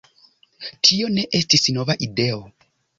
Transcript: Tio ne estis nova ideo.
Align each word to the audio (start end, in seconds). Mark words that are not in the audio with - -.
Tio 0.89 1.11
ne 1.19 1.27
estis 1.43 1.69
nova 1.79 2.01
ideo. 2.09 2.45